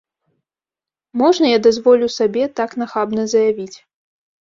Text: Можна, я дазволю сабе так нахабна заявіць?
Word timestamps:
Можна, 1.23 1.45
я 1.53 1.59
дазволю 1.69 2.07
сабе 2.17 2.43
так 2.63 2.71
нахабна 2.83 3.31
заявіць? 3.39 3.73